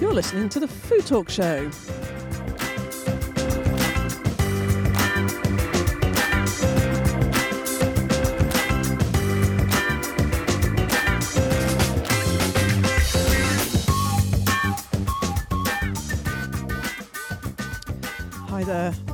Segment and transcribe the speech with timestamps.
[0.00, 1.70] You're listening to the Food Talk Show.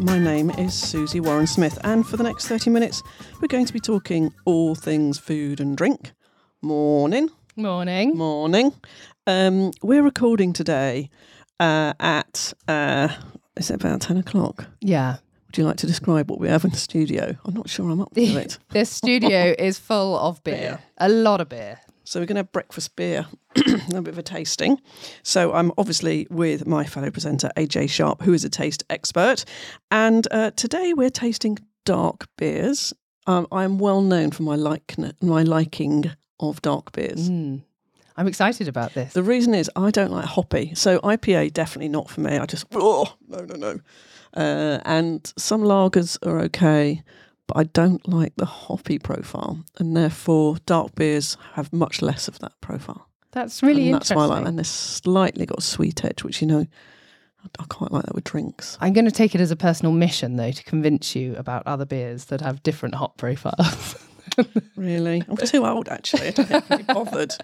[0.07, 3.03] My name is Susie Warren Smith, and for the next 30 minutes,
[3.43, 6.13] we're going to be talking all things food and drink.
[6.63, 8.17] Morning, Morning.
[8.17, 8.73] morning.
[9.27, 11.11] Um, we're recording today
[11.59, 13.09] uh, at, uh,
[13.57, 14.67] is it about 10 o'clock?
[14.81, 15.17] Yeah.
[15.49, 17.37] Would you like to describe what we have in the studio?
[17.45, 18.59] I'm not sure I'm up to it.
[18.71, 20.55] This studio is full of beer.
[20.57, 20.79] Beer.
[20.99, 21.81] A lot of beer.
[22.07, 23.27] So we're going to have breakfast beer,
[23.57, 24.81] a bit of a tasting.
[25.25, 29.45] So I'm obviously with my fellow presenter AJ Sharp, who is a taste expert,
[29.91, 32.93] and uh, today we're tasting dark beers.
[33.27, 37.29] Um, I am well known for my like my liking of dark beers.
[37.29, 37.63] Mm.
[38.17, 39.13] I'm excited about this.
[39.13, 42.39] The reason is I don't like hoppy, so IPA definitely not for me.
[42.39, 43.81] I just oh no no no,
[44.35, 47.03] uh, and some lagers are okay,
[47.47, 52.39] but I don't like the hoppy profile, and therefore dark beers have much less of
[52.41, 53.09] that profile.
[53.33, 54.17] That's really and that's interesting.
[54.31, 56.61] why I like, and they're slightly got a sweet edge, which you know
[57.45, 58.77] I- I quite like that with drinks.
[58.81, 61.85] I'm going to take it as a personal mission, though, to convince you about other
[61.85, 63.96] beers that have different hop profiles.
[64.77, 66.29] Really, I'm too old actually.
[66.29, 67.35] I don't be bothered.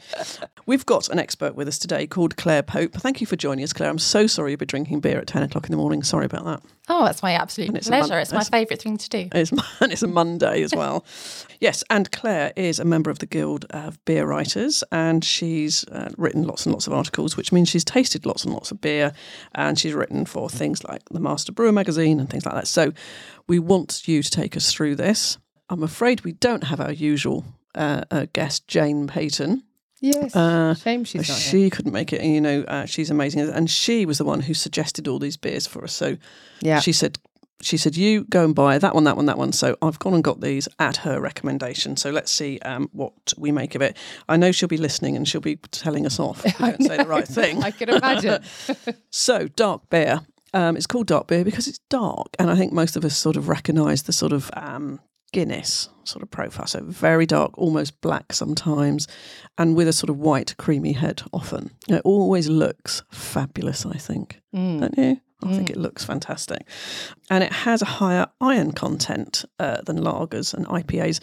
[0.66, 2.92] We've got an expert with us today called Clare Pope.
[2.94, 3.88] Thank you for joining us, Clare.
[3.90, 6.02] I'm so sorry you've been drinking beer at ten o'clock in the morning.
[6.02, 6.62] Sorry about that.
[6.88, 8.08] Oh, that's my absolute it's pleasure.
[8.08, 9.28] mon- it's my favourite thing to do.
[9.32, 9.62] It's, and
[9.92, 11.04] it's a Monday as well.
[11.60, 16.10] yes, and Clare is a member of the Guild of Beer Writers, and she's uh,
[16.18, 19.12] written lots and lots of articles, which means she's tasted lots and lots of beer,
[19.54, 22.66] and she's written for things like the Master Brewer magazine and things like that.
[22.66, 22.92] So
[23.46, 25.38] we want you to take us through this.
[25.72, 27.44] I'm afraid we don't have our usual
[27.74, 29.62] uh, uh, guest, Jane Peyton.
[30.00, 30.36] yes.
[30.36, 31.50] Uh, Shame she's not here.
[31.64, 34.40] she couldn't make it, and you know uh, she's amazing, and she was the one
[34.40, 35.92] who suggested all these beers for us.
[35.94, 36.16] So
[36.60, 36.80] Yeah.
[36.80, 37.18] she said,
[37.62, 39.52] she said, you go and buy that one, that one, that one.
[39.52, 41.96] So I've gone and got these at her recommendation.
[41.96, 43.96] So let's see um, what we make of it.
[44.28, 46.44] I know she'll be listening and she'll be telling us off.
[46.44, 47.62] if We don't say the right thing.
[47.68, 48.42] I can imagine.
[49.10, 50.20] So dark beer.
[50.52, 53.36] Um, it's called dark beer because it's dark, and I think most of us sort
[53.36, 55.00] of recognise the sort of um,
[55.32, 56.66] Guinness sort of profile.
[56.66, 59.08] So very dark, almost black sometimes,
[59.56, 61.70] and with a sort of white, creamy head often.
[61.88, 63.86] It always looks fabulous.
[63.86, 64.80] I think, Mm.
[64.80, 65.20] don't you?
[65.44, 66.66] I think it looks fantastic,
[67.30, 71.20] and it has a higher iron content uh, than lagers and IPAs.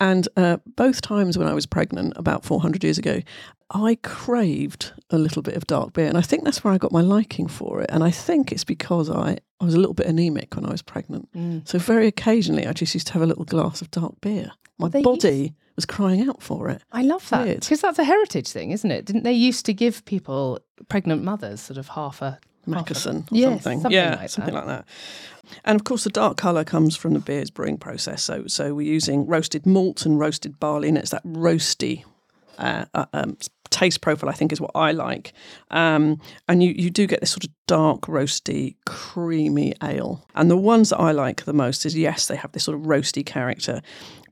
[0.00, 3.20] And uh, both times when I was pregnant, about 400 years ago,
[3.70, 6.92] I craved a little bit of dark beer, and I think that's where I got
[6.92, 7.90] my liking for it.
[7.90, 10.82] And I think it's because I, I was a little bit anemic when I was
[10.82, 11.66] pregnant, Mm.
[11.68, 14.52] so very occasionally I just used to have a little glass of dark beer.
[14.78, 16.82] My body was crying out for it.
[16.92, 19.04] I love that because that's a heritage thing, isn't it?
[19.06, 23.62] Didn't they used to give people, pregnant mothers, sort of half a Mackeson or Yes,
[23.62, 23.80] something.
[23.80, 24.66] something yeah, like something that.
[24.66, 24.84] like that.
[25.64, 28.22] And of course, the dark colour comes from the beer's brewing process.
[28.22, 32.04] So, so we're using roasted malt and roasted barley, and it's that roasty
[32.58, 33.36] uh, uh, um,
[33.70, 34.28] taste profile.
[34.28, 35.32] I think is what I like.
[35.70, 40.26] Um, and you you do get this sort of dark, roasty, creamy ale.
[40.34, 42.84] And the ones that I like the most is yes, they have this sort of
[42.84, 43.82] roasty character,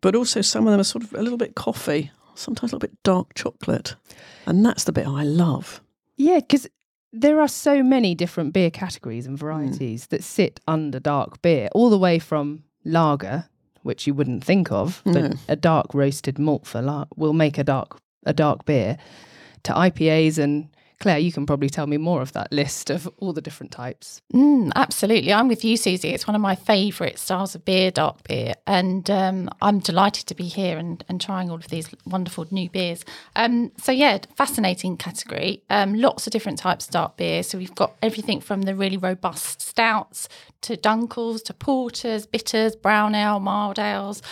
[0.01, 2.89] but also some of them are sort of a little bit coffee, sometimes a little
[2.89, 3.95] bit dark chocolate,
[4.47, 5.81] and that's the bit I love.
[6.17, 6.67] Yeah, because
[7.17, 9.31] there are so many different beer categories Hmm.
[9.33, 13.47] and varieties that sit under dark beer, all the way from lager,
[13.83, 15.31] which you wouldn't think of, but No.
[15.49, 18.97] a dark roasted malt for la- will make a dark a dark beer,
[19.65, 20.69] to IPAs and
[21.01, 24.23] Clare, you can probably tell me more of that list of all the different types.
[24.33, 25.33] Mm, absolutely.
[25.33, 26.11] I'm with you, Susie.
[26.11, 28.55] It's one of my favourite styles of beer, dark beer.
[28.67, 32.71] And um, I'm delighted to be here and, and trying all of these wonderful new
[32.71, 33.05] beers.
[33.37, 35.63] Um, so, yeah, fascinating category.
[35.71, 37.43] Um, lots of different types of dark beer.
[37.43, 40.29] So, we've got everything from the really robust stouts
[40.63, 44.23] to dunkels to porters, bitters, brown ale, mild ales.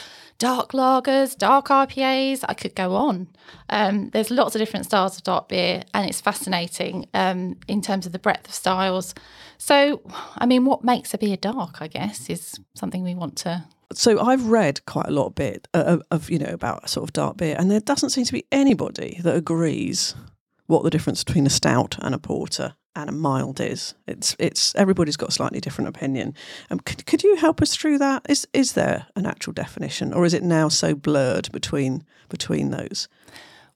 [0.43, 3.29] Dark lagers, dark IPAs, I could go on.
[3.69, 8.07] Um, there's lots of different styles of dark beer, and it's fascinating um, in terms
[8.07, 9.15] of the breadth of styles.
[9.59, 10.03] So,
[10.35, 13.63] I mean, what makes a beer dark, I guess, is something we want to.
[13.93, 17.05] So I've read quite a lot of bit uh, of, of you know about sort
[17.05, 20.17] of dark beer, and there doesn't seem to be anybody that agrees
[20.67, 23.95] what the difference between a stout and a porter and a mild is.
[24.07, 26.35] It's it's everybody's got a slightly different opinion.
[26.71, 28.27] Um, could could you help us through that?
[28.29, 33.09] Is is there an actual definition, or is it now so blurred between between those?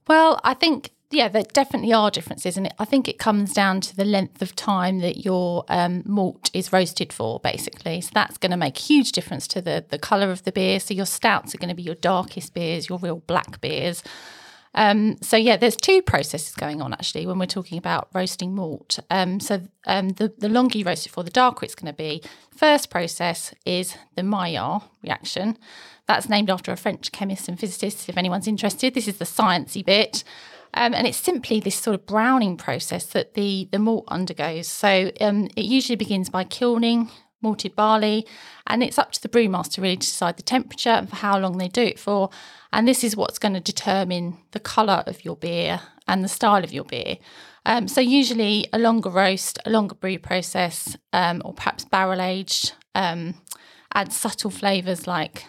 [0.09, 3.97] Well, I think yeah, there definitely are differences, and I think it comes down to
[3.97, 8.01] the length of time that your um, malt is roasted for, basically.
[8.01, 10.81] So that's going to make a huge difference to the the color of the beer.
[10.81, 14.03] So your stouts are going to be your darkest beers, your real black beers.
[14.77, 18.99] Um, so yeah, there's two processes going on actually when we're talking about roasting malt.
[19.11, 21.97] Um, so um, the the longer you roast it for, the darker it's going to
[21.97, 22.23] be.
[22.55, 25.59] First process is the Maillard reaction.
[26.07, 28.09] That's named after a French chemist and physicist.
[28.09, 30.23] If anyone's interested, this is the sciencey bit.
[30.75, 34.69] Um, and it's simply this sort of browning process that the, the malt undergoes.
[34.69, 38.27] So um, it usually begins by kilning malted barley,
[38.67, 41.59] and it's up to the brewmaster really to decide the temperature and for how long
[41.59, 42.31] they do it for.
[42.73, 46.65] And this is what's going to determine the colour of your beer and the style
[46.65, 47.17] of your beer.
[47.65, 52.75] Um, so usually a longer roast, a longer brew process, um, or perhaps barrel aged,
[52.95, 53.35] um,
[53.93, 55.45] adds subtle flavours like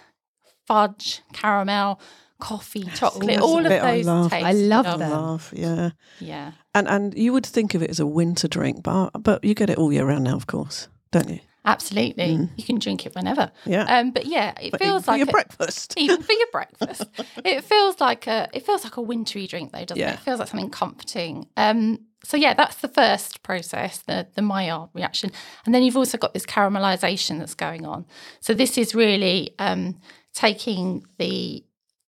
[0.65, 1.99] fudge, caramel,
[2.39, 4.31] coffee, chocolate, all of bit I those love.
[4.31, 4.45] tastes.
[4.45, 5.11] I love them.
[5.11, 5.91] Laugh, yeah.
[6.19, 6.51] Yeah.
[6.73, 9.69] And and you would think of it as a winter drink, but but you get
[9.69, 11.39] it all year round now, of course, don't you?
[11.67, 12.49] Absolutely.
[12.55, 13.51] You can drink it whenever.
[13.65, 13.83] Yeah.
[13.83, 15.93] Um, but yeah, it But feels for like your a- breakfast.
[15.97, 17.03] even for your breakfast.
[17.45, 20.11] it feels like a it feels like a wintry drink though, doesn't Yeah.
[20.11, 20.15] it?
[20.15, 21.47] It feels like something comforting.
[21.57, 25.31] Um, so yeah, that's the first process, the the Maillard reaction,
[25.65, 28.05] and then you've also got this caramelization that's going on.
[28.39, 29.99] So this is really um,
[30.33, 31.63] taking the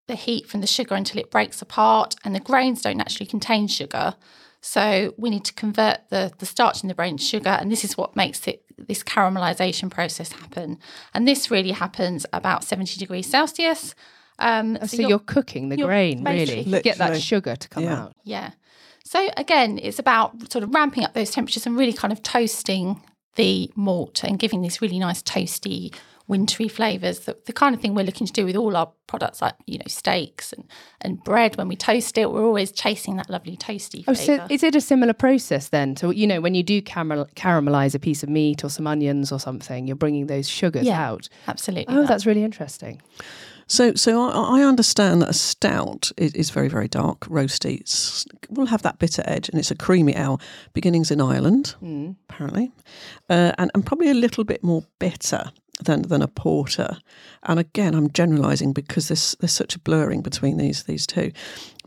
[0.08, 3.68] the heat from the sugar until it breaks apart, and the grains don't actually contain
[3.68, 4.16] sugar.
[4.62, 7.84] So we need to convert the, the starch in the grain to sugar, and this
[7.86, 10.78] is what makes it this caramelization process happen.
[11.14, 13.94] And this really happens about 70 degrees Celsius.
[14.40, 17.68] Um, So, you're- you're, cooking the you're grain really basically- to get that sugar to
[17.70, 18.02] come Yeah.
[18.04, 18.14] out.
[18.24, 18.52] yeah.
[19.04, 23.02] So again, it's about sort of ramping up those temperatures and really kind of toasting
[23.36, 25.94] the malt and giving this really nice toasty,
[26.30, 27.22] wintry flavours.
[27.22, 29.80] The, the kind of thing we're looking to do with all our products, like you
[29.80, 30.64] know steaks and
[31.02, 31.58] and bread.
[31.58, 34.82] When we toast it, we're always chasing that lovely toasty Oh, so is it a
[34.82, 35.96] similar process then?
[35.96, 39.32] To you know, when you do caramel, caramelize a piece of meat or some onions
[39.32, 41.10] or something, you're bringing those sugars Yeah.
[41.10, 41.28] out.
[41.48, 41.94] Absolutely.
[41.94, 42.08] Oh, that.
[42.08, 43.02] that's really interesting.
[43.72, 47.80] So, so I, I understand that a stout is, is very, very dark, roasty.
[47.80, 50.42] It's, will have that bitter edge, and it's a creamy ale.
[50.74, 51.76] Beginnings in Ireland,
[52.30, 52.72] apparently,
[53.30, 55.52] uh, and and probably a little bit more bitter
[55.84, 56.98] than than a porter.
[57.44, 61.32] And again, I'm generalising because there's there's such a blurring between these these two.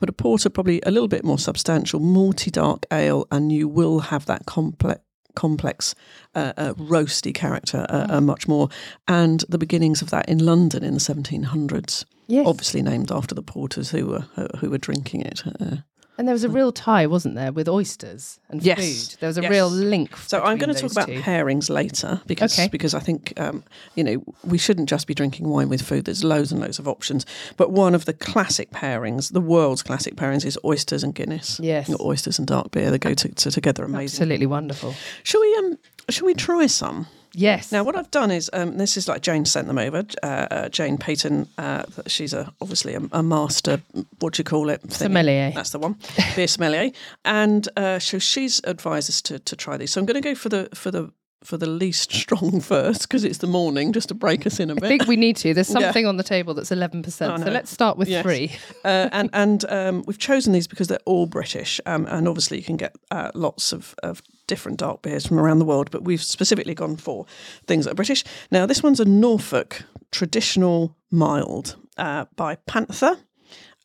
[0.01, 4.01] But a porter probably a little bit more substantial, malty dark ale, and you will
[4.01, 5.01] have that complex
[5.35, 5.95] complex
[6.35, 8.69] uh, uh, roasty character uh, uh, much more
[9.09, 12.47] and the beginnings of that in London in the 1700s Yes.
[12.47, 15.77] obviously named after the porters who were who, who were drinking it uh,
[16.19, 18.79] And there was a real tie, wasn't there, with oysters and Yes.
[18.79, 19.21] food?
[19.21, 19.51] There was a Yes.
[19.51, 20.15] real link.
[20.19, 21.21] so I'm going to talk about two.
[21.21, 22.69] pairings later because Okay.
[22.69, 23.65] because I think um,
[23.95, 26.05] you know we shouldn't just be drinking wine with food.
[26.05, 27.25] There's loads and loads of options,
[27.57, 31.59] but one of the classic pairings, the world's classic pairings, is oysters and Guinness.
[31.63, 31.89] Yes.
[31.89, 32.91] Or oysters and dark beer.
[32.91, 34.23] They go to, to together amazing.
[34.23, 34.95] Absolutely wonderful.
[35.23, 35.79] Shall we um
[36.11, 37.07] shall we try some?
[37.35, 37.73] Yes.
[37.73, 40.05] Now, what I've done is um, this is like Jane sent them over.
[40.23, 43.81] Uh, uh, Jane Peyton, uh, she's a obviously a, a master.
[44.19, 44.83] What do you call it?
[44.83, 44.93] thingy.
[44.93, 45.53] Sommelier.
[45.55, 45.97] That's the one,
[46.37, 46.91] beer sommelier.
[47.25, 49.93] And uh, so she's advised us to, to try these.
[49.93, 51.11] So I'm going to go for the for the
[51.43, 54.75] for the least strong first because it's the morning, just to break us in a
[54.75, 54.85] bit.
[54.85, 55.53] I think we need to.
[55.55, 55.81] There's Yeah.
[55.81, 57.05] something on the table that's 11%.
[57.31, 58.23] I So let's start with Yes.
[58.23, 58.53] three.
[58.85, 62.63] uh, and and um, we've chosen these because they're all British, um, and obviously you
[62.65, 65.91] can get uh, lots of, of different dark beers from around the world.
[65.91, 67.25] But we've specifically gone for
[67.67, 68.23] things that are British.
[68.51, 73.17] Now this one's a Norfolk traditional mild uh, by Panther.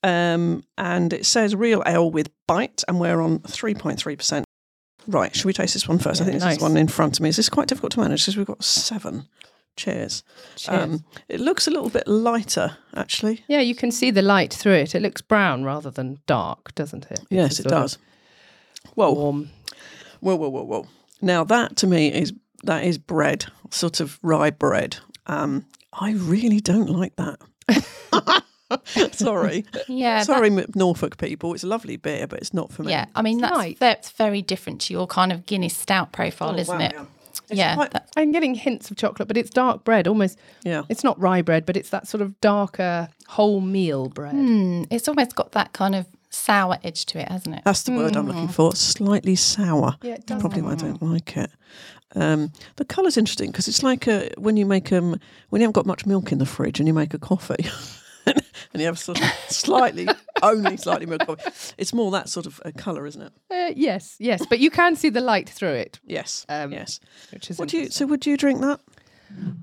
[0.04, 4.44] Um, and it says real ale with bite, and we're on 3.3%.
[5.08, 6.22] Right, should we taste this one first?
[6.22, 7.30] I Yeah, think this is one in front of me.
[7.30, 9.28] This is quite difficult to manage because we've got seven.
[9.76, 10.24] Cheers.
[10.56, 10.84] Cheers.
[10.84, 13.44] Um, it looks a little bit lighter, actually.
[13.48, 14.94] yeah, you can see the light through it.
[14.96, 17.20] It looks brown rather than dark, doesn't it?
[17.22, 17.98] It's Yes, it does.
[18.96, 19.50] Well, Warm.
[20.20, 20.88] Whoa, whoa, whoa, whoa!
[21.22, 22.34] Now that to me is
[22.64, 24.98] that is bread, sort of rye bread.
[25.28, 27.40] Um, I really don't like that.
[29.14, 30.24] Sorry, yeah.
[30.24, 31.54] sorry, M- Norfolk people.
[31.54, 32.92] It's a lovely beer, but it's not for me.
[32.92, 33.06] yeah.
[33.16, 33.78] I mean, that's, Right.
[33.80, 36.92] that's very different to your kind of Guinness stout profile, Oh, isn't wow, it?
[36.94, 37.06] yeah.
[37.30, 37.76] It's Yeah.
[37.76, 40.38] quite- I'm getting hints of chocolate, but it's dark bread, almost.
[40.66, 40.82] yeah.
[40.90, 44.36] It's not rye bread, but it's that sort of darker wholemeal bread.
[44.36, 46.06] mm, it's almost got that kind of
[46.38, 47.62] sour edge to it, hasn't it?
[47.66, 48.76] That's the word I'm looking for.
[48.76, 49.96] Slightly sour.
[50.02, 50.40] Yeah, it does.
[50.42, 51.52] Probably why I don't like it.
[52.16, 55.74] Um, the colour's interesting because it's like a, when you make um when you haven't
[55.76, 57.66] got much milk in the fridge and you make a coffee.
[58.26, 60.08] and you have sort of slightly
[60.42, 61.74] only slightly more coffee.
[61.78, 63.34] It's more that sort of uh, colour, isn't it?
[63.52, 66.46] Uh, yes, yes, but you can see the light through it, Yes.
[66.48, 67.00] Um, yes.
[67.34, 67.90] which is Would you?
[67.90, 68.80] So would you drink that?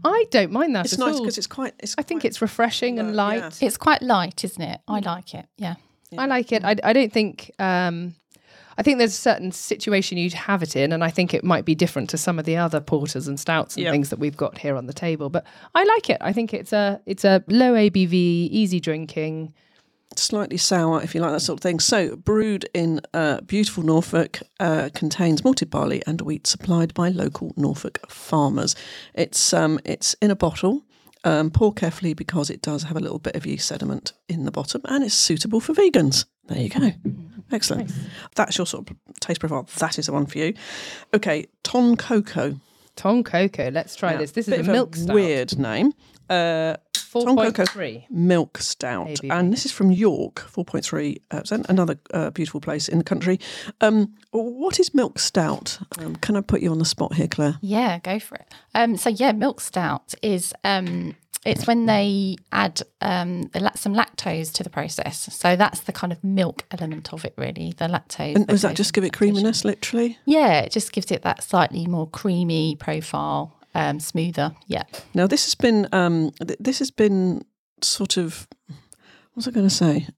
[0.05, 1.73] I don't mind that It's at nice because it's quite.
[1.79, 3.17] It's I think it's refreshing and Uh, yeah.
[3.45, 3.63] light.
[3.63, 4.81] It's quite light, isn't it?
[4.87, 5.47] I like it.
[5.57, 5.77] Yeah.
[6.19, 6.65] I like it.
[6.65, 7.51] I, I don't think.
[7.59, 8.15] Um,
[8.77, 11.65] I think there's a certain situation you'd have it in, and I think it might
[11.65, 13.93] be different to some of the other porters and stouts and Yep.
[13.93, 15.31] things that we've got here on the table.
[15.31, 15.45] But
[15.77, 16.19] I like it.
[16.21, 19.55] I think it's a it's a low ABV, easy drinking.
[20.17, 21.81] slightly sour, if you like that sort of thing.
[21.81, 27.53] So, brewed in uh, beautiful Norfolk, uh, contains malted barley and wheat supplied by local
[27.57, 28.75] Norfolk farmers.
[29.15, 30.83] It's um, it's in a bottle.
[31.25, 34.51] Um, pour carefully because it does have a little bit of yeast sediment in the
[34.51, 36.27] bottom, and it's suitable for vegans.
[36.49, 36.93] There you go.
[37.51, 37.91] Excellent.
[38.35, 39.67] That's your sort of taste profile.
[39.79, 40.53] That is the one for you.
[41.15, 42.61] Okay, Tonkoko.
[42.97, 43.71] Ton Coco.
[43.71, 44.33] Let's try Now, this.
[44.33, 45.15] This is a milk stout.
[45.15, 45.93] weird name.
[46.29, 47.71] Uh, Four Ton point Coco.
[47.71, 48.07] three.
[48.11, 49.31] milk stout, ABV.
[49.31, 51.65] and this is from York, four point three percent.
[51.69, 53.39] Another uh, beautiful place in the country.
[53.81, 55.79] Um, what is milk stout?
[55.99, 57.57] Um, can I put you on the spot here, Clare?
[57.61, 58.53] Yeah, go for it.
[58.75, 61.15] Um, so yeah, milk stout is um,
[61.45, 65.29] it's when they add um, some lactose to the process.
[65.33, 67.75] So that's the kind of milk element of it, really.
[67.77, 68.35] The lactose.
[68.35, 70.19] And does that just give it creaminess, literally?
[70.25, 74.55] Yeah, it just gives it that slightly more creamy profile, um, smoother.
[74.67, 74.85] Yeah.
[75.15, 77.45] Now, this has been um, th- this has been
[77.83, 80.09] sort of what was I going to say?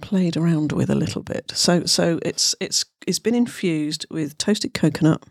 [0.00, 1.52] Played around with a little bit.
[1.54, 5.22] So, so it's it's it's been infused with toasted coconut.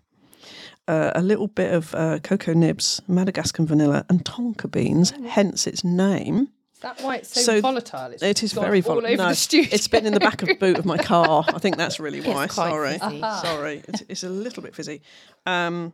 [0.88, 5.82] Uh, a little bit of uh, cocoa nibs, Madagascar vanilla, and tonka beans, hence its
[5.84, 6.50] name.
[6.74, 8.12] Is that why it's so, So volatile?
[8.12, 9.34] It's It is very volatile.
[9.34, 9.70] studio.
[9.72, 11.46] it's been in the back of the boot of my car.
[11.48, 12.48] I think that's really why.
[12.48, 13.82] Sorry, sorry.
[13.88, 15.02] It's, it's a little bit fizzy.
[15.46, 15.94] Um,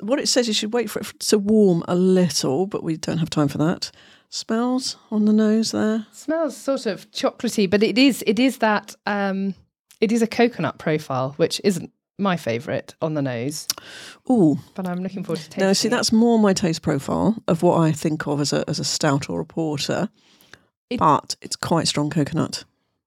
[0.00, 2.96] what it says, is you should wait for it to warm a little, but we
[2.96, 3.90] don't have time for that.
[4.28, 6.06] Smells on the nose there.
[6.12, 9.54] smells sort of chocolatey, but it is it is that um,
[10.00, 13.66] it is a coconut profile, which isn't my favourite on the nose.
[14.30, 15.64] Ooh, But I'm looking forward to tasting.
[15.66, 15.90] no, see, it.
[15.90, 19.28] that's more my taste profile of what I think of as a as a stout
[19.28, 20.08] or a porter.
[20.88, 22.64] It- but it's quite strong coconut.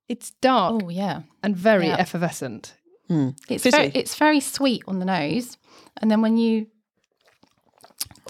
[0.08, 1.22] it's dark Oh yeah.
[1.42, 1.98] and very Yeah.
[1.98, 2.76] effervescent.
[3.10, 3.70] It's Fizzy.
[3.72, 5.58] very, it's very sweet on the nose,
[6.02, 6.68] and then when you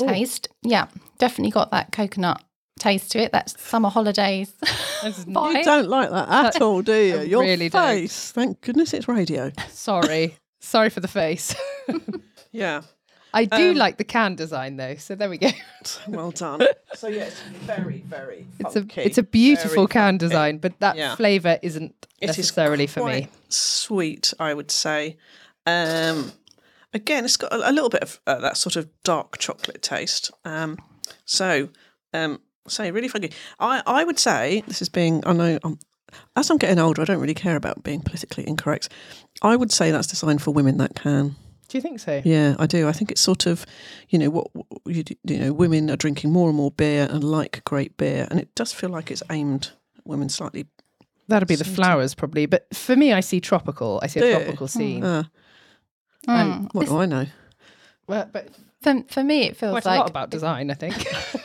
[0.02, 0.08] Ooh.
[0.08, 0.88] taste, yeah,
[1.18, 2.44] definitely got that coconut
[2.80, 3.32] taste to it.
[3.32, 4.54] That's summer holidays.
[5.06, 7.18] You don't like that at all, do you?
[7.20, 7.82] I Your really don't.
[7.88, 8.32] face.
[8.32, 9.52] Thank goodness it's radio.
[9.70, 11.54] Sorry, sorry for the face.
[12.52, 12.82] Yeah.
[13.34, 15.50] I do Um, like the can design though, so there we go.
[16.08, 16.62] Well done.
[16.96, 18.48] so yes, very, very.
[18.60, 20.26] It's a it's a beautiful can funky.
[20.26, 21.16] design, but that Yeah.
[21.18, 23.28] flavour isn't It is necessarily for me.
[23.50, 25.18] Sweet, I would say.
[25.68, 26.32] Um,
[26.96, 30.32] again, it's got a, a little bit of uh, that sort of dark chocolate taste.
[30.46, 30.80] Um,
[31.26, 31.70] so,
[32.14, 33.32] um, say really funky.
[33.60, 35.22] I I would say this is being.
[35.28, 35.60] I know.
[35.64, 35.74] i
[36.38, 38.88] as I'm getting older, I don't really care about being politically incorrect.
[39.42, 41.36] I would say that's designed for women that can.
[41.68, 42.22] Do you think so?
[42.24, 42.88] Yeah, I do.
[42.88, 43.66] I think it's sort of,
[44.08, 44.48] you know, what
[44.86, 48.40] you, you know, women are drinking more and more beer and like great beer, and
[48.40, 50.68] it does feel like it's aimed at women slightly.
[51.28, 54.00] That'd be the flowers probably, but for me, I see tropical.
[54.02, 54.36] I see Do a you?
[54.36, 55.04] tropical scene.
[55.04, 55.24] Uh,
[56.28, 56.74] Mm.
[56.74, 57.26] what do I know?
[58.08, 58.50] Well, but
[58.82, 60.96] For, for me, it feels quite a like lot about design, I think.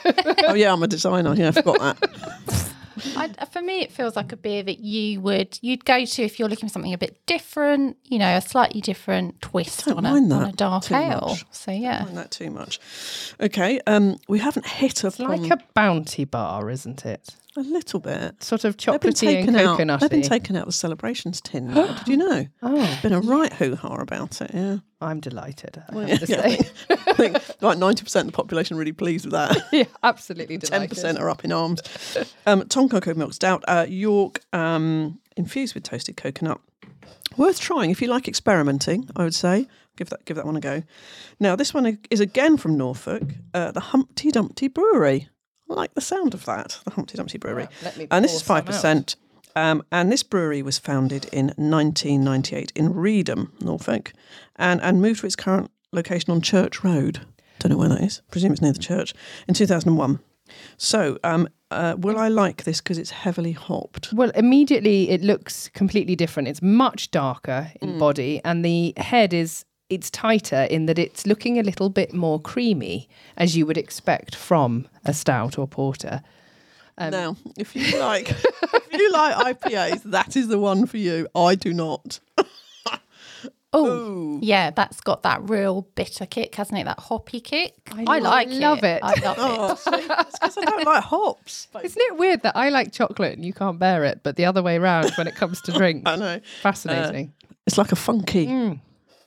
[0.48, 1.34] oh yeah, I'm a designer.
[1.34, 2.70] Yeah, I forgot that.
[3.16, 6.38] I, for me, it feels like a beer that you would you'd go to if
[6.38, 7.96] you're looking for something a bit different.
[8.04, 10.94] You know, a slightly different twist Don't on a, mind on that a dark too
[10.94, 11.28] ale.
[11.28, 11.44] much.
[11.50, 12.78] So yeah, Mind that too much.
[13.40, 17.34] Okay, um, we haven't hit it's upon like a bounty bar, isn't it?
[17.56, 18.42] A little bit.
[18.42, 20.00] Sort of chocolatey and taken out.
[20.00, 21.74] They've been taken out of the celebrations tin.
[21.74, 21.94] now.
[21.98, 22.46] Did you know?
[22.62, 24.52] oh, Been a right hoo ha about it.
[24.54, 25.82] Yeah, I'm delighted.
[25.88, 26.16] I Well, yeah, I
[26.56, 26.72] think,
[27.08, 29.56] I think like ninety percent of the population are really pleased with that.
[29.72, 30.90] yeah, absolutely delighted.
[30.90, 31.80] percent are up in arms.
[32.46, 36.60] Um, Tonkoko Milk Stout, uh, York, um, infused with toasted coconut.
[37.36, 39.08] Worth trying if you like experimenting.
[39.16, 39.66] I would say
[39.96, 40.84] give that give that one a go.
[41.40, 43.22] Now this one is again from Norfolk,
[43.54, 45.28] uh, the Humpty Dumpty Brewery.
[45.70, 47.68] Like the sound of that, the Humpty Dumpty Brewery.
[47.82, 49.16] Let me And this is 5%.
[49.56, 54.12] Um, and this brewery was founded in 1998 in Reedham, Norfolk,
[54.56, 57.20] and and moved to its current location on Church Road.
[57.58, 58.22] Don't know where that is.
[58.30, 59.12] Presume it's near the church.
[59.48, 60.20] In 2001.
[60.76, 64.12] So, um, uh, will I like this because it's heavily hopped?
[64.12, 66.48] Well, immediately it looks completely different.
[66.48, 67.82] It's much darker Mm.
[67.82, 72.14] in body, and the head is it's tighter in that it's looking a little bit
[72.14, 76.22] more creamy, as you would expect from a stout or porter.
[76.96, 81.28] Um, now, if you like, if you like IPAs, that is the one for you.
[81.34, 82.20] I do not.
[83.72, 86.84] Oh, yeah, that's got that real bitter kick, hasn't it?
[86.86, 87.74] That hoppy kick.
[87.94, 89.00] I like love it.
[89.00, 89.40] I love it.
[89.40, 91.68] Oh, see, it's because I don't like hops.
[91.80, 94.60] Isn't it weird that I like chocolate and you can't bear it, but the other
[94.60, 96.02] way around when it comes to drinks?
[96.10, 96.40] I know.
[96.62, 97.32] Fascinating.
[97.64, 98.80] It's like a funky, Mm.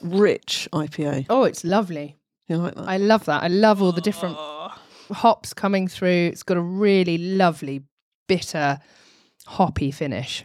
[0.03, 1.25] Rich IPA.
[1.29, 2.17] oh, it's lovely.
[2.47, 2.87] You like that?
[2.87, 3.43] I love that.
[3.43, 4.35] I love all the different
[5.11, 6.27] hops coming through.
[6.31, 7.83] It's got a really lovely,
[8.27, 8.79] bitter,
[9.47, 10.43] hoppy finish.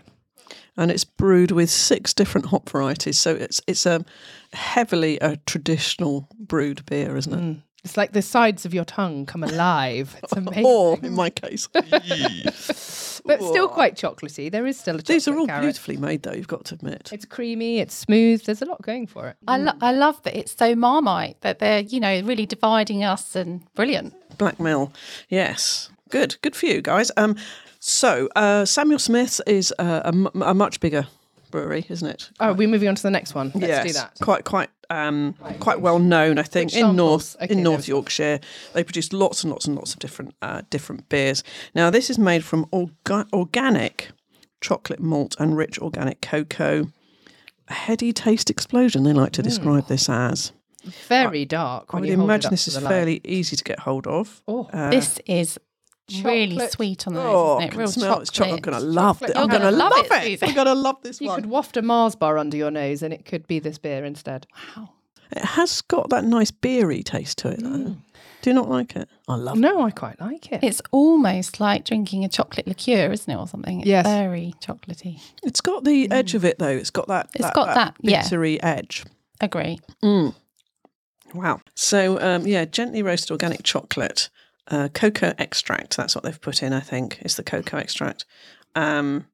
[0.77, 3.19] and it's brewed with six different hop varieties.
[3.19, 4.05] So it's it's a
[4.53, 7.41] heavily a traditional brewed beer, isn't it?
[7.41, 7.63] Mm.
[7.85, 10.17] It's like the sides of your tongue come alive.
[10.23, 10.67] It's amazing.
[10.67, 14.51] Or in my case, but still quite chocolatey.
[14.51, 15.63] There is still a chocolate these are all carrot.
[15.63, 16.33] beautifully made, though.
[16.33, 17.11] You've got to admit.
[17.13, 18.43] It's creamy, it's smooth.
[18.45, 19.37] There's a lot going for it.
[19.47, 23.37] I, lo- I love that it's so marmite that they're, you know, really dividing us
[23.37, 24.13] and brilliant.
[24.39, 24.93] Blackmail,
[25.29, 27.11] yes, good, good for you guys.
[27.17, 27.37] Um,
[27.79, 31.07] so uh, Samuel Smith's is uh, a, much bigger
[31.51, 32.31] brewery, isn't it?
[32.41, 33.53] Oh, we're moving on to the next one.
[33.55, 34.19] Let's yes, do that.
[34.21, 37.37] quite quite um, quite well known, I think, Which in North?
[37.41, 37.87] Okay, in North.
[37.89, 38.41] Yorkshire.
[38.73, 41.43] They produce lots and lots and lots of different uh, different beers.
[41.75, 44.09] Now, this is made from orga- organic
[44.61, 46.91] chocolate malt and rich organic cocoa.
[47.69, 49.03] A heady taste explosion.
[49.03, 50.53] They like to describe this as.
[51.07, 51.87] Very dark.
[51.91, 52.89] I when would you hold it imagine this is the light.
[52.91, 54.43] fairly easy to get hold of.
[54.49, 55.59] Oh, Uh, this is
[56.25, 57.71] really sweet on the nose, Oh, I isn't it?
[57.71, 58.55] can Real smell it's chocolate.
[58.57, 59.31] I'm gonna love this.
[59.33, 59.37] Chocolate.
[59.37, 60.33] I'm You're gonna gonna love love it.
[60.33, 60.47] it, Susie.
[60.51, 61.41] I'm gonna love this you one.
[61.43, 64.47] could waft a Mars bar under your nose and it could be this beer instead.
[64.77, 64.91] Wow.
[65.31, 67.69] It has got that nice beery taste to it, though.
[67.69, 67.97] Mm.
[68.41, 69.09] Do you not like it?
[69.29, 69.61] I love it.
[69.61, 70.65] No, I quite like it.
[70.65, 73.81] It's almost like drinking a chocolate liqueur, isn't it, or something?
[73.81, 74.07] It's Yes.
[74.07, 75.21] very chocolatey.
[75.43, 76.69] It's got the edge of it, though.
[76.69, 77.29] It's got that.
[77.35, 78.23] It's got that, yeah.
[78.23, 79.05] bittery edge.
[79.41, 79.79] Agree.
[80.03, 80.35] Mm.
[81.35, 81.61] Wow.
[81.75, 84.31] So, um, yeah, gently roasted organic chocolate,
[84.69, 85.97] uh, cocoa extract.
[85.97, 88.25] That's what they've put in, I think, is the cocoa extract.
[88.75, 89.27] Um,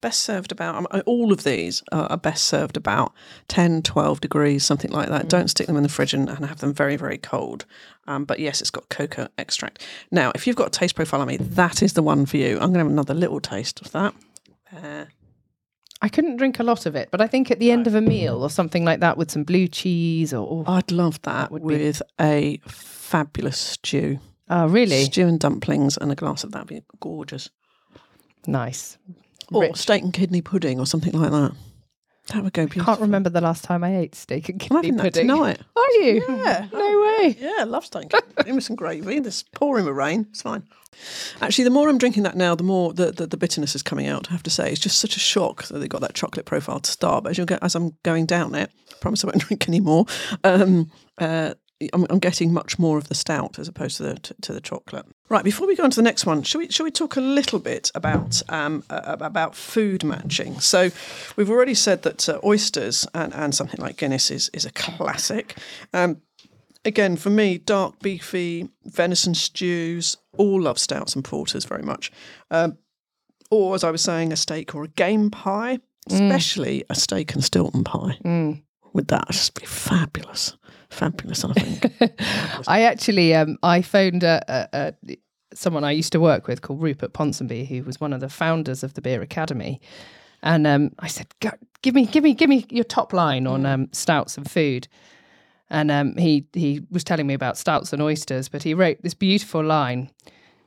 [0.00, 3.12] best served about, um, all of these are, are best served about
[3.48, 5.28] 10, 12 degrees, something like that.
[5.28, 7.64] Don't stick them in the fridge and, and have them very, very cold.
[8.06, 9.84] Um, but yes, it's got cocoa extract.
[10.10, 12.54] Now, if you've got a taste profile on me, that is the one for you.
[12.54, 14.14] I'm going to have another little taste of that.
[14.70, 15.06] Uh,
[16.02, 18.02] I couldn't drink a lot of it, but I think at the end of a
[18.02, 20.64] meal or something like that with some blue cheese or.
[20.66, 24.18] I'd love that, would be- with a fabulous stew.
[24.48, 25.04] Oh, really?
[25.04, 27.50] Stew and dumplings and a glass of that would be gorgeous.
[28.46, 28.98] Nice.
[29.52, 29.76] Or Rich.
[29.76, 31.52] steak and kidney pudding or something like that.
[32.28, 32.82] That would go beautiful.
[32.82, 35.28] I can't remember the last time I ate steak and I'm kidney having that pudding.
[35.28, 35.60] tonight.
[35.76, 36.24] Are you?
[36.26, 36.68] Yeah.
[36.72, 37.36] No way.
[37.38, 39.18] Yeah, I love steak and kidney pudding with some gravy.
[39.18, 40.26] This pouring with rain.
[40.30, 40.66] It's fine.
[41.42, 44.06] Actually, the more I'm drinking that now, the more the, the, the bitterness is coming
[44.06, 44.28] out.
[44.30, 46.80] I have to say, it's just such a shock that they got that chocolate profile
[46.80, 47.24] to start.
[47.24, 49.80] But as you go, as I'm going down it, I promise I won't drink any
[49.80, 50.06] more.
[50.44, 51.54] Um, uh,
[51.92, 54.60] I'm, I'm getting much more of the stout as opposed to the to, to the
[54.60, 55.06] chocolate.
[55.28, 57.20] Right, before we go on to the next one, shall we shall we talk a
[57.20, 60.60] little bit about um, uh, about food matching?
[60.60, 60.90] So,
[61.36, 65.56] we've already said that uh, oysters and, and something like Guinness is is a classic.
[65.92, 66.20] Um,
[66.84, 72.12] again, for me, dark beefy venison stews, all love stouts and porters very much.
[72.50, 72.78] Um,
[73.50, 75.78] or, as I was saying, a steak or a game pie,
[76.10, 78.18] especially a steak and Stilton pie.
[78.24, 78.62] Mm.
[78.92, 80.56] Would that just be fabulous?
[80.94, 82.12] Fabulous, I think.
[82.68, 85.16] I actually, um, I phoned a, a, a,
[85.52, 88.84] someone I used to work with called Rupert Ponsonby, who was one of the founders
[88.84, 89.80] of the Beer Academy,
[90.40, 91.26] and um, I said,
[91.82, 94.86] "Give me, give me, give me your top line on um, stouts and food."
[95.68, 99.14] And um, he he was telling me about stouts and oysters, but he wrote this
[99.14, 100.10] beautiful line: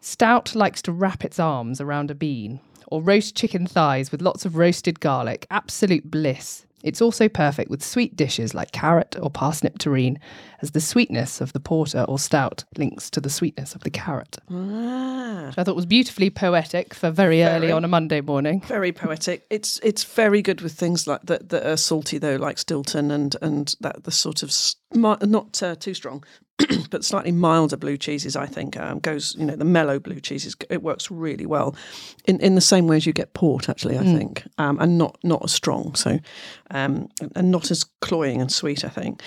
[0.02, 2.60] "Stout likes to wrap its arms around a bean."
[2.90, 5.46] Or roast chicken thighs with lots of roasted garlic.
[5.52, 6.66] Absolute bliss.
[6.84, 10.18] It's also perfect with sweet dishes like carrot or parsnip terrine,
[10.62, 14.38] as the sweetness of the porter or stout links to the sweetness of the carrot.
[14.50, 18.62] ah, Which I thought was beautifully poetic for very, early on a Monday morning.
[18.62, 19.46] very poetic.
[19.50, 23.36] It's it's very good with things like that that are salty though, like Stilton and
[23.42, 24.52] and that the sort of
[24.94, 26.24] not uh, too strong,
[26.90, 28.36] but slightly milder blue cheeses.
[28.36, 30.56] I think um, goes you know the mellow blue cheeses.
[30.70, 31.76] It works really well
[32.26, 33.98] in in the same way as you get port actually.
[33.98, 35.96] I think um, and not not as strong.
[35.96, 36.20] So
[36.72, 38.84] um, and not as cloying and sweet.
[38.84, 39.22] I think.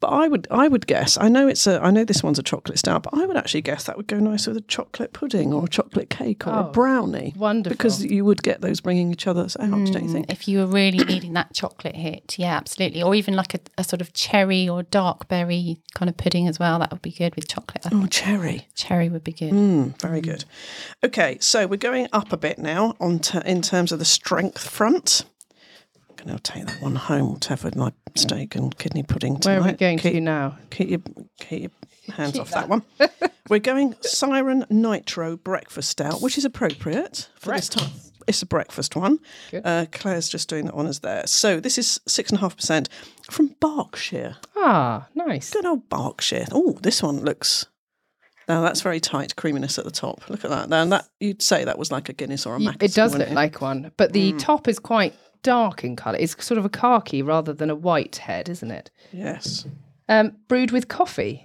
[0.00, 1.18] But I would, I would guess.
[1.20, 1.80] I know it's a.
[1.82, 4.20] I know this one's a chocolate stout, but I would actually guess that would go
[4.20, 7.34] nice with a chocolate pudding or a chocolate cake or a Oh, brownie.
[7.36, 7.74] Wonderful.
[7.76, 10.30] Because you would get those bringing each other out, don't you think?
[10.30, 13.02] If you were really needing that chocolate hit, yeah, absolutely.
[13.02, 16.60] Or even like a, a sort of cherry or dark berry kind of pudding as
[16.60, 16.78] well.
[16.78, 17.84] That would be good with chocolate.
[17.84, 18.68] I think Oh, cherry.
[18.76, 19.52] cherry would be good.
[19.52, 20.44] Mm, very good.
[21.02, 24.62] Okay, so we're going up a bit now on t- in terms of the strength
[24.68, 25.24] front.
[26.24, 29.60] Going to take that one home, to have whatever my steak and kidney pudding tonight.
[29.60, 30.58] Where are we going keep, to now?
[30.70, 31.00] Keep your,
[31.38, 31.72] keep
[32.06, 32.82] your hands off that, one.
[33.48, 37.90] we're going Siren Nitro Breakfast Stout, which is appropriate for this time.
[38.26, 39.20] it's a breakfast one.
[39.64, 41.24] Uh, Clare's just doing that one as there.
[41.28, 42.88] So this is six and a half percent
[43.30, 44.36] from Berkshire.
[44.56, 45.50] Ah, nice.
[45.52, 46.46] Good old Berkshire.
[46.50, 47.66] Oh, this one looks.
[48.48, 50.28] Now that's very tight creaminess at the top.
[50.28, 50.68] Look at that.
[50.68, 52.92] Now that you'd say that was like a Guinness or a Macca's.
[52.92, 54.38] It does look like one, but the Mm.
[54.40, 56.16] top is quite dark in colour.
[56.20, 58.90] It's sort of a khaki rather than a white head, isn't it?
[59.12, 59.66] Yes.
[60.08, 61.44] Um, brewed with coffee,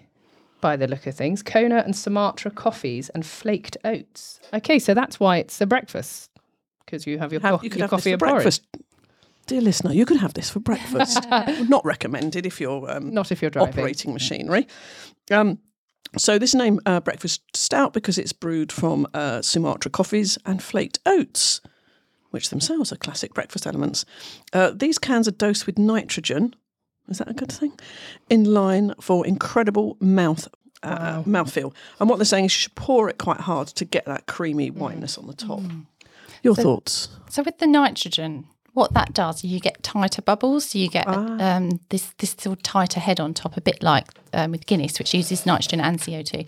[0.62, 1.44] by the look of things.
[1.44, 4.40] Kona and Sumatra coffees and flaked oats.
[4.54, 6.30] Okay, so that's why it's a breakfast
[6.86, 8.44] because you have your, Have, co- you could your have coffee this and for porridge.
[8.44, 8.66] breakfast.
[9.48, 11.28] Dear listener, you could have this for breakfast.
[11.68, 13.74] Not recommended if you're um, Not if you're driving.
[13.74, 14.68] operating machinery.
[15.32, 15.60] Um,
[16.18, 21.00] so this name uh, breakfast stout because it's brewed from uh, Sumatra coffees and flaked
[21.06, 21.60] oats,
[22.34, 24.06] which themselves are classic breakfast elements.
[24.52, 26.56] Uh, these cans are dosed with nitrogen.
[27.08, 27.74] Is that a good thing?
[28.30, 30.48] In line for incredible mouth.
[30.82, 34.04] Uh, Mouthfeel, and what they're saying is you should pour it quite hard to get
[34.04, 35.62] that creamy whiteness on the top.
[36.42, 37.08] Your thoughts?
[37.30, 40.76] So with the nitrogen, what that does, you get tighter bubbles.
[40.76, 41.56] You get Ah.
[41.56, 45.00] um, this this sort of tighter head on top, a bit like um, with Guinness,
[45.00, 46.44] which uses nitrogen and CO two.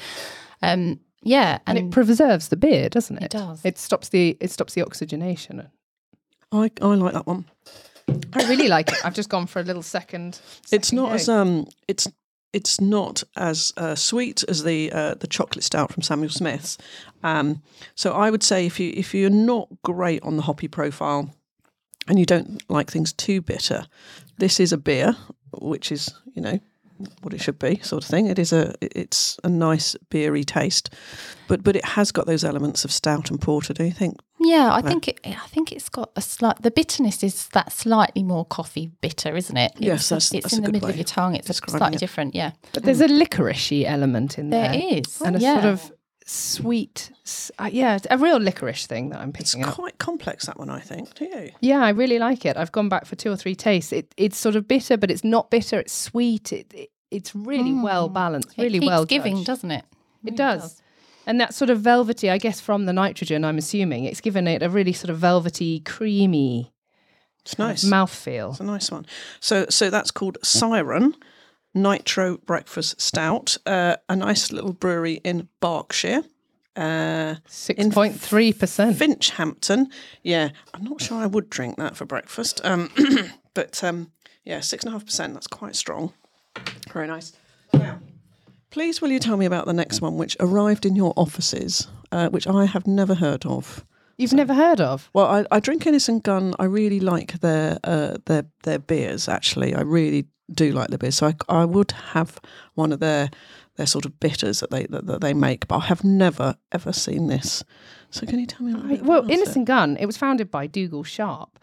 [0.61, 3.23] Um, yeah, and and, it preserves the beer, doesn't it?
[3.23, 3.61] It does.
[3.63, 5.69] It stops the it stops the oxygenation.
[6.51, 7.45] I, I like that one.
[8.33, 9.03] I really like it.
[9.03, 10.39] I've just gone for a little second.
[10.71, 11.15] it's second not go.
[11.15, 12.07] as um it's
[12.53, 16.77] it's not as uh, sweet as the uh, the chocolate stout from Samuel Smith's.
[17.21, 17.61] Um,
[17.95, 21.29] so I would say if you if you're not great on the hoppy profile
[22.07, 23.85] and you don't like things too bitter,
[24.37, 25.17] this is a beer
[25.51, 26.59] which is you know
[27.21, 28.27] what it should be sort of thing.
[28.27, 30.93] It is a it's a nice beery taste,
[31.47, 33.73] but but it has got those elements of stout and porter.
[33.73, 34.17] Do you think?
[34.39, 36.61] yeah, I think it, I think it's got a slight.
[36.61, 39.71] The bitterness is that slightly more coffee bitter, isn't it?
[39.77, 41.35] Yes, it's, that's- it's that's in a the good middle of your tongue.
[41.35, 41.99] It's a slightly it.
[41.99, 42.35] different.
[42.35, 44.71] Yeah, But there's a licoricey element in there.
[44.71, 45.53] there is, and a yeah.
[45.61, 45.91] sort of
[46.27, 47.11] sweet,
[47.59, 49.75] uh, yeah, a real licorice thing that I'm It's picking up.
[49.75, 50.69] quite complex that one.
[50.69, 51.13] I think.
[51.13, 51.51] Do you?
[51.61, 52.57] Yeah, I really like it.
[52.57, 53.93] I've gone back for two or three tastes.
[53.93, 55.79] It, it's sort of bitter, but it's not bitter.
[55.79, 56.51] It's sweet.
[56.51, 58.63] It, it it's really well balanced, Mm.
[58.63, 59.47] Really well giving, judged.
[59.47, 59.85] doesn't it?
[59.85, 60.81] It really does.
[61.27, 64.61] And that sort of velvety, I guess, from the nitrogen, I'm assuming, it's given it
[64.61, 66.73] a really sort of velvety, creamy
[67.41, 67.83] It's nice.
[67.85, 68.51] mouthfeel.
[68.51, 69.05] It's a nice one.
[69.39, 71.15] So so that's called Siren
[71.75, 73.57] Nitro Breakfast Stout.
[73.65, 76.23] Uh, a nice little brewery in Berkshire.
[76.75, 78.93] Uh, 6.3%.
[78.93, 79.87] Finchhampton.
[80.23, 82.59] Yeah, I'm not sure I would drink that for breakfast.
[82.63, 82.89] Um,
[83.53, 84.11] but um,
[84.43, 85.33] yeah, six and a half percent.
[85.33, 86.13] That's quite strong.
[86.91, 87.33] Very nice.
[87.73, 87.99] Now,
[88.71, 92.29] please will you tell me about the next one, which arrived in your offices, uh,
[92.29, 93.85] which I have never heard of.
[94.17, 95.09] You've never heard of?
[95.13, 96.55] Well, I, I drink Innis & Gunn.
[96.57, 99.27] I really like their uh, their their beers.
[99.27, 101.15] Actually, I really do like the beers.
[101.17, 102.39] So I, I would have
[102.75, 103.29] one of their
[103.77, 105.67] their sort of bitters that they that, that they make.
[105.67, 107.63] But I have never ever seen this.
[108.09, 108.73] So can you tell me?
[108.73, 109.33] A bit Well, about it?
[109.33, 111.59] Innis & Gunn, it was founded by Dougal Sharp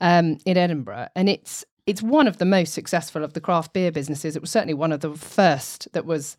[0.00, 3.90] um, in Edinburgh, and it's it's one of the most successful of the craft beer
[3.92, 4.36] businesses.
[4.36, 6.36] It was certainly one of the first that was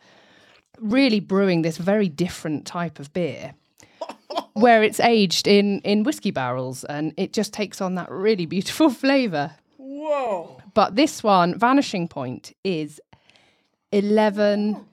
[0.80, 3.54] really brewing this very different type of beer.
[4.54, 8.90] Where it's aged in in whiskey barrels and it just takes on that really beautiful
[9.04, 9.56] flavour.
[9.78, 10.57] Whoa!
[10.78, 13.02] But this one, Vanishing Point, is
[13.92, 14.86] eleven.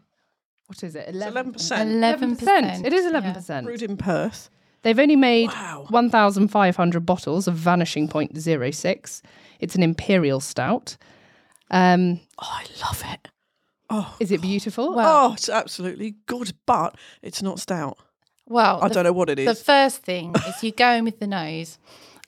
[0.66, 1.10] What is it?
[1.10, 2.86] Eleven percent Eleven percent.
[2.86, 3.10] It is Yeah.
[3.10, 3.66] eleven percent.
[3.66, 4.48] brewed in Perth.
[4.80, 5.84] They've only made Wow.
[5.90, 9.20] 1,500 bottles of Vanishing Point 06.
[9.60, 10.96] It's an imperial stout.
[11.70, 13.28] Um, Oh, I love it.
[13.90, 14.94] Oh, is it beautiful?
[14.94, 17.98] Well- oh, it's absolutely good, but it's not stout.
[18.46, 19.62] Well, I the- don't know what it The is.
[19.62, 21.78] first thing is you go in with the nose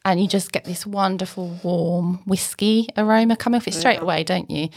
[0.07, 4.51] and you just get this wonderful warm whiskey aroma coming off it straight away, don't
[4.51, 4.69] you?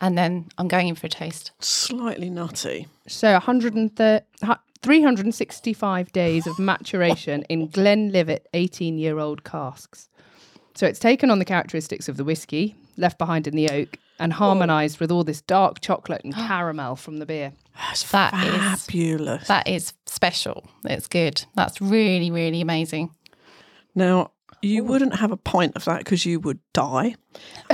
[0.00, 1.52] And then I'm going in for a taste.
[1.60, 2.88] Slightly nutty.
[3.06, 4.24] so 130,
[4.82, 10.08] 365 days of maturation in Glenlivet 18 year old casks.
[10.74, 14.32] So it's taken on the characteristics of the whiskey, left behind in the oak, and
[14.32, 17.52] harmonised with all this dark chocolate and caramel from the beer.
[17.76, 19.46] That's That is- fabulous.
[19.48, 20.64] That is special.
[20.84, 21.44] It's good.
[21.54, 23.10] That's really, really amazing.
[23.94, 24.32] Now,
[24.64, 27.14] you wouldn't have a pint of that because you would die.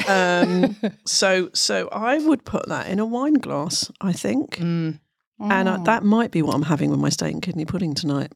[0.08, 0.76] Um,
[1.06, 3.90] so, so I would put that in a wine glass.
[4.00, 4.98] I think, and
[5.40, 8.32] uh, that might be what I'm having with my steak and kidney pudding tonight.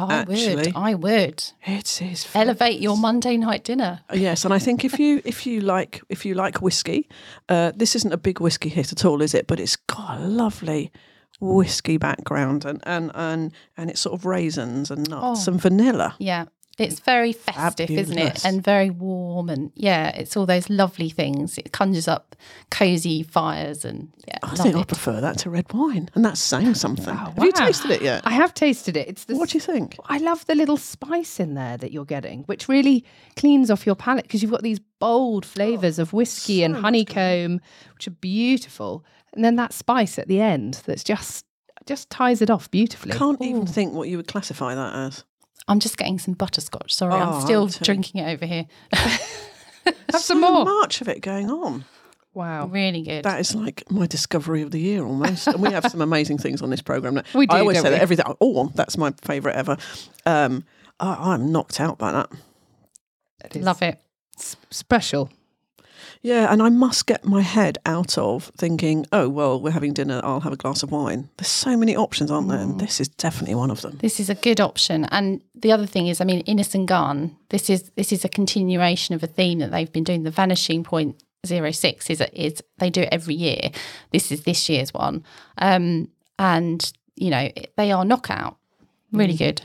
[0.00, 0.72] I Actually- would.
[0.76, 1.44] I would.
[1.66, 4.00] It is Elevate your Monday night dinner.
[4.12, 7.08] Yes, and I think if you if you like if you like whiskey,
[7.48, 9.48] uh, this isn't a big whiskey hit at all, is it?
[9.48, 10.92] But it's got a lovely
[11.40, 15.52] whiskey background and and and and it's sort of raisins and nuts Oh.
[15.52, 16.14] and vanilla.
[16.20, 16.44] Yeah.
[16.78, 18.44] It's very festive, isn't it?
[18.44, 21.58] And very warm, and yeah, it's all those lovely things.
[21.58, 22.36] It conjures up
[22.70, 26.74] cozy fires, and yeah, I think I prefer that to red wine, and that's saying
[26.74, 27.08] something.
[27.08, 28.22] Oh, have you tasted it yet?
[28.24, 29.08] I have tasted it.
[29.08, 29.96] It's the What do you think?
[30.06, 33.04] I love the little spice in there that you're getting, which really
[33.36, 37.60] cleans off your palate because you've got these bold oh, flavours of whiskey and honeycomb,
[37.94, 41.44] which are beautiful, and then that spice at the end that's just
[41.86, 43.14] just ties it off beautifully.
[43.14, 45.24] Can't even think what you would classify that as.
[45.68, 46.92] I'm just getting some butterscotch.
[46.94, 48.66] Sorry, Oh, I'm still I'll drinking it over here.
[48.92, 50.64] Have some so more.
[50.64, 51.84] much of it going on.
[52.34, 52.66] Wow.
[52.66, 53.24] really good.
[53.24, 55.46] That is like my discovery of the year almost.
[55.48, 57.14] and we have some amazing things on this program.
[57.14, 57.22] Now.
[57.34, 57.94] We do, I always don't say we?
[57.96, 58.34] that everything.
[58.40, 59.76] Oh, that's my favourite ever.
[60.24, 60.64] Um,
[61.00, 62.30] I, I'm knocked out by that.
[63.44, 64.00] It is Love it.
[64.38, 65.30] s- special.
[66.22, 70.20] Yeah, and I must get my head out of thinking, oh, well, we're having dinner,
[70.24, 71.28] I'll have a glass of wine.
[71.36, 72.58] There's so many options, aren't there?
[72.58, 73.98] And this is definitely one of them.
[73.98, 75.04] This is a good option.
[75.06, 77.36] And the other thing is, I mean, Innis & Gunn.
[77.50, 80.22] This is this is a continuation of a theme that they've been doing.
[80.24, 83.70] The Vanishing Point Zero Six is is they do it every year.
[84.12, 85.24] This is this year's one,
[85.58, 88.56] um, and you know they are knockout.
[89.12, 89.62] Really good.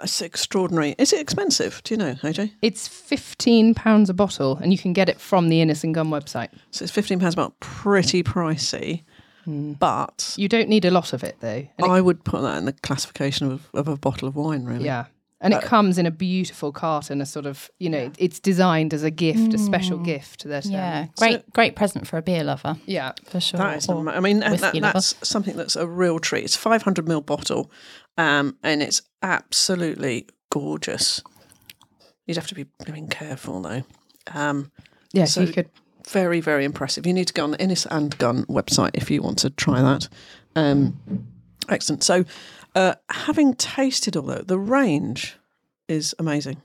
[0.00, 0.94] That's extraordinary.
[0.96, 1.82] Is it expensive?
[1.84, 2.52] Do you know, AJ?
[2.62, 6.08] It's fifteen pounds a bottle, and you can get it from the Innis & Gunn
[6.08, 6.48] website.
[6.70, 9.02] So it's £15 about pretty pricey,
[9.44, 9.72] hmm.
[9.74, 11.66] but You don't need a lot of it though.
[11.78, 14.64] And it- I would put that in the classification of, of a bottle of wine,
[14.64, 14.84] really.
[14.84, 15.06] yeah.
[15.42, 18.92] And it uh, comes in a beautiful carton, a sort of, you know, it's designed
[18.92, 20.04] as a gift, a special mm.
[20.04, 20.44] gift.
[20.44, 23.12] That, um, Yeah, great great present for a beer lover yeah.
[23.24, 23.56] for sure.
[23.56, 26.44] That is, Or I mean, that, that's something that's a real treat.
[26.44, 27.70] It's a 500 ml bottle,
[28.20, 31.22] um, and it's absolutely gorgeous.
[32.26, 33.82] You'd have to be being careful though.
[34.34, 34.70] Um,
[35.12, 35.68] Yes, So- you could.
[36.08, 37.04] very, very impressive.
[37.06, 39.82] You need to go on the Innis & Gunn website if you want to try
[39.82, 40.08] that.
[40.54, 40.96] Um,
[41.68, 42.04] excellent.
[42.04, 42.24] So,
[42.76, 45.36] uh, having tasted all that, the range
[45.88, 46.62] is amazing.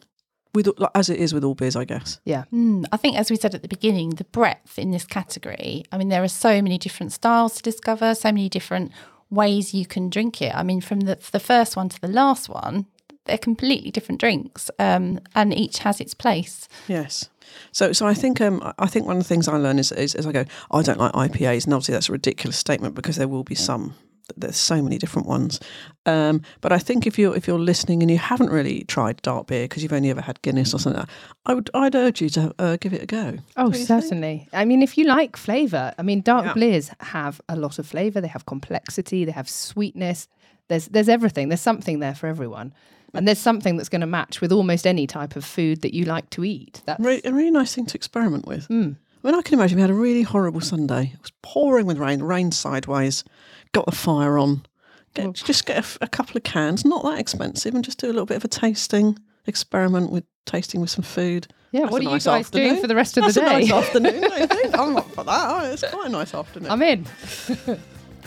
[0.53, 2.19] With as it is with all beers, I guess.
[2.23, 2.43] Yeah.
[2.53, 5.83] Mm, I think, as we said at the beginning, the breadth in this category.
[5.91, 8.91] I mean, there are so many different styles to discover, so many different
[9.29, 10.53] ways you can drink it.
[10.55, 12.85] I mean, from the the first one to the last one,
[13.25, 16.67] they're completely different drinks, um, and each has its place.
[16.88, 17.29] Yes.
[17.71, 20.15] So, so I think um, I- think one of the things I learn is, is
[20.15, 23.27] as I go, I don't like IPAs, and obviously that's a ridiculous statement because there
[23.27, 23.93] will be some.
[24.35, 25.59] There's so many different ones,
[26.07, 29.45] um, but I think if you're if you're listening and you haven't really tried dark
[29.47, 31.05] beer because you've only ever had Guinness or something,
[31.45, 33.38] I would I'd urge you to uh, give it a go.
[33.55, 34.03] Oh, What do you think?
[34.03, 34.49] certainly.
[34.51, 36.53] I mean, if you like flavour, I mean, dark Yeah.
[36.53, 38.19] beers have a lot of flavour.
[38.19, 39.25] They have complexity.
[39.25, 40.27] They have sweetness.
[40.69, 41.49] There's there's everything.
[41.49, 42.73] There's something there for everyone,
[43.13, 46.05] and there's something that's going to match with almost any type of food that you
[46.05, 46.81] like to eat.
[46.88, 48.67] That's Re- a really nice thing to experiment with.
[48.69, 48.95] Mm.
[49.25, 51.09] I mean, I can imagine we had a really horrible Sunday.
[51.11, 53.23] It was pouring with rain, rain sideways.
[53.71, 54.67] Got the fire on.
[55.15, 58.27] Get, just get a couple of cans, not that expensive, and just do a little
[58.27, 61.47] bit of a tasting experiment with tasting with some food.
[61.71, 61.81] yeah.
[61.81, 63.67] That's what are nice you guys doing for the rest of That's the a nice
[63.67, 63.73] day?
[63.75, 64.77] afternoon, don't you think?
[64.77, 65.73] I'm not for that.
[65.73, 66.69] It's quite a nice afternoon.
[66.69, 67.07] I'm in.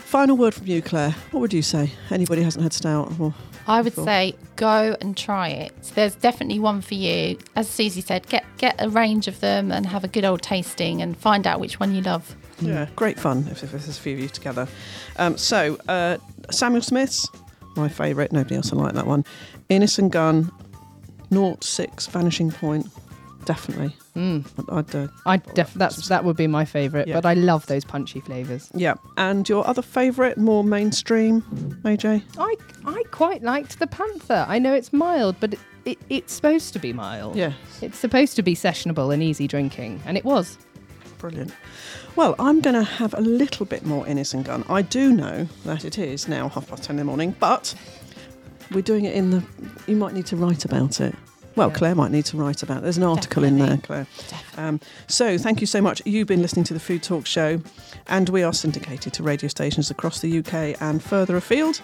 [0.08, 1.10] Final word from you, Clare.
[1.32, 1.90] What would you say?
[2.10, 3.12] Anybody hasn't had stout?
[3.20, 3.34] Or,
[3.66, 4.06] I would Cool.
[4.06, 5.74] say go and try it.
[5.94, 7.38] There's definitely one for you.
[7.54, 11.02] As Susie said, get get a range of them and have a good old tasting
[11.02, 12.34] and find out which one you love.
[12.58, 14.66] yeah, great fun if, if there's a few of you together.
[15.18, 16.16] Um, so, uh,
[16.50, 17.28] Samuel Smith's,
[17.76, 18.32] my favourite.
[18.32, 19.26] Nobody else will like that one.
[19.68, 20.50] Innis & Gunn,
[21.30, 22.86] Naught Six, Vanishing Point.
[23.48, 23.96] Definitely.
[24.14, 24.44] Mm.
[24.70, 27.14] I'd, I'd uh, I def- that's that would be my favourite, Yeah.
[27.14, 28.70] but I love those punchy flavours.
[28.74, 28.94] yeah.
[29.16, 31.40] And your other favourite, more mainstream,
[31.82, 32.22] AJ?
[32.38, 34.44] I I quite liked the Panther.
[34.46, 37.36] I know it's mild, but it, it, it's supposed to be mild.
[37.36, 37.52] Yeah.
[37.80, 40.58] It's supposed to be sessionable and easy drinking, and it was.
[41.16, 41.54] Brilliant.
[42.16, 44.62] Well, I'm going to have a little bit more Innis & Gunn.
[44.68, 47.74] I do know that it is now half past ten in the morning, but
[48.72, 49.42] we're doing it in the.
[49.86, 51.14] You might need to write about it.
[51.58, 51.74] Well, Yeah.
[51.74, 52.82] Clare might need to write about it.
[52.84, 54.06] There's an article in there, Clare.
[54.56, 56.00] Um, so, thank you so much.
[56.06, 57.60] You've been listening to the Food Talk Show,
[58.06, 61.80] and we are syndicated to radio stations across the UK and further afield,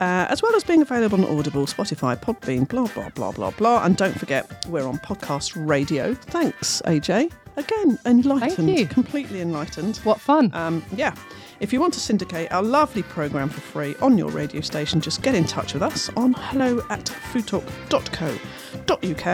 [0.00, 3.84] uh, as well as being available on Audible, Spotify, Podbean, blah, blah, blah, blah, blah.
[3.84, 6.14] And don't forget, we're on podcast radio.
[6.14, 7.32] Thanks, AJ.
[7.56, 8.86] Again, enlightened, you.
[8.86, 9.96] completely enlightened.
[9.98, 10.50] What fun!
[10.54, 11.14] Um, yeah.
[11.60, 15.22] If you want to syndicate our lovely programme for free on your radio station, just
[15.22, 19.26] get in touch with us on hello at foodtalk.co.uk.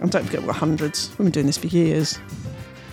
[0.00, 1.10] And don't forget, we're hundreds.
[1.10, 2.18] We've been doing this for years.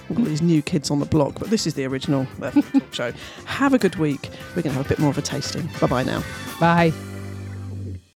[0.07, 2.51] We've got all these new kids on the block, but this is the original uh,
[2.91, 3.11] show.
[3.45, 4.29] Have a good week.
[4.55, 5.69] We're going to have a bit more of a tasting.
[5.81, 6.23] Bye bye now.
[6.59, 6.93] Bye.